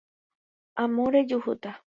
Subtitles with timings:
[0.83, 1.71] Amo rejuhúta